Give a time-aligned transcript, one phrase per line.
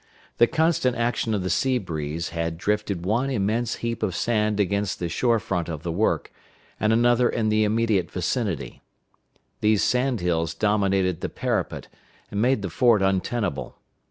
[0.39, 4.97] The constant action of the sea breeze had drifted one immense heap of sand against
[4.97, 6.31] the shore front of the work,
[6.79, 8.81] and another in the immediate vicinity.
[9.59, 11.87] These sand hills dominated the parapet,
[12.31, 13.77] and made the fort untenable.